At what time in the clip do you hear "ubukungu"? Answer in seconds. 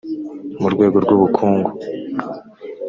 1.15-1.69